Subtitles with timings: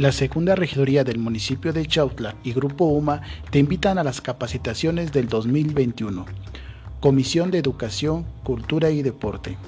[0.00, 5.12] La segunda regidoría del municipio de Chautla y Grupo UMA te invitan a las capacitaciones
[5.12, 6.24] del 2021.
[7.00, 9.58] Comisión de Educación, Cultura y Deporte.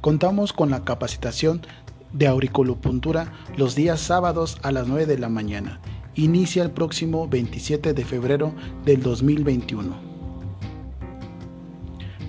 [0.00, 1.64] Contamos con la capacitación
[2.12, 5.78] de auriculopuntura los días sábados a las 9 de la mañana.
[6.16, 8.52] Inicia el próximo 27 de febrero
[8.84, 10.05] del 2021.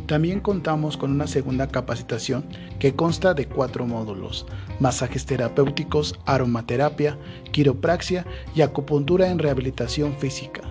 [0.08, 2.46] También contamos con una segunda capacitación
[2.80, 4.46] que consta de cuatro módulos,
[4.80, 7.18] masajes terapéuticos, aromaterapia,
[7.52, 8.26] quiropraxia
[8.56, 10.62] y acupuntura en rehabilitación física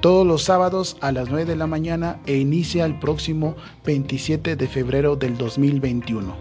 [0.00, 4.68] todos los sábados a las 9 de la mañana e inicia el próximo 27 de
[4.68, 6.34] febrero del 2021.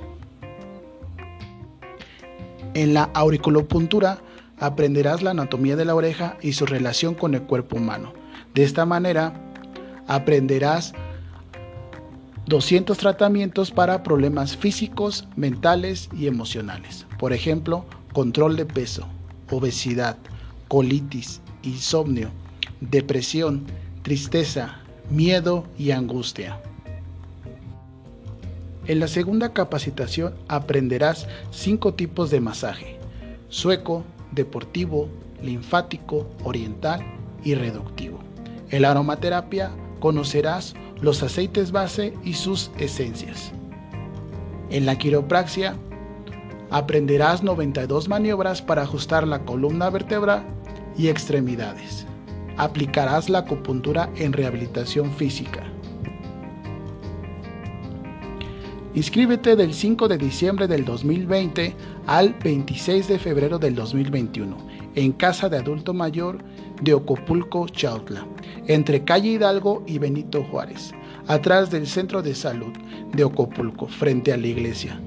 [2.73, 4.19] En la auriculopuntura
[4.59, 8.13] aprenderás la anatomía de la oreja y su relación con el cuerpo humano.
[8.53, 9.33] De esta manera
[10.07, 10.93] aprenderás
[12.49, 17.05] 200 tratamientos para problemas físicos, mentales y emocionales.
[17.19, 19.07] Por ejemplo, control de peso,
[19.51, 20.17] obesidad,
[20.67, 22.31] colitis, insomnio,
[22.81, 23.65] depresión,
[24.01, 24.79] tristeza,
[25.11, 26.59] miedo y angustia.
[28.87, 32.97] En la segunda capacitación aprenderás cinco tipos de masaje,
[33.49, 35.07] sueco, deportivo,
[35.43, 37.05] linfático, oriental
[37.43, 38.17] y reductivo.
[38.71, 43.51] En la aromaterapia conocerás los aceites base y sus esencias.
[44.69, 45.75] En la quiropraxia
[46.69, 50.43] aprenderás 92 maniobras para ajustar la columna vertebral
[50.97, 52.05] y extremidades
[52.59, 55.63] aplicarás la acupuntura en rehabilitación física.
[58.93, 61.73] Inscríbete del 5 de diciembre del 2020
[62.05, 64.57] al 26 de febrero del 2021
[64.95, 66.39] en Casa de Adulto Mayor
[66.81, 68.25] de Ocopulco, Chautla,
[68.67, 70.93] entre calle Hidalgo y Benito Juárez,
[71.27, 72.73] atrás del Centro de Salud
[73.13, 74.99] de Ocopulco, frente a la iglesia.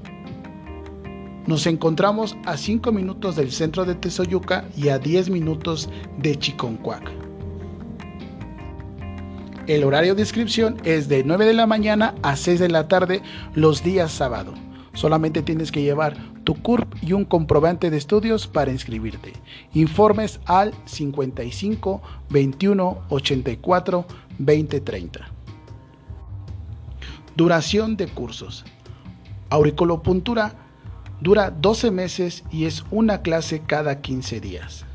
[1.45, 7.11] Nos encontramos a 5 minutos del centro de Tezoyuca y a 10 minutos de Chiconcuac.
[9.67, 13.21] El horario de inscripción es de 9 de la mañana a 6 de la tarde
[13.55, 14.53] los días sábado.
[14.93, 19.33] Solamente tienes que llevar tu CURP y un comprobante de estudios para inscribirte.
[19.73, 24.05] Informes al 55 21 84
[24.39, 25.19] 20 30.
[27.35, 28.65] Duración de cursos.
[29.49, 30.55] Auriculopuntura
[31.21, 34.85] dura 12 meses y es una clase cada 15 días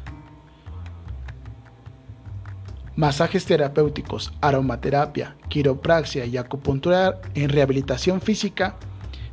[2.99, 8.75] masajes terapéuticos, aromaterapia, quiropraxia y acupuntura en rehabilitación física,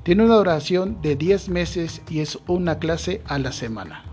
[0.05, 4.03] tiene una duración de 10 meses y es una clase a la semana.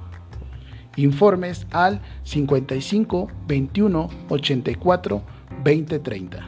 [0.96, 5.22] Informes al 55 21 84
[5.62, 6.46] 20 30.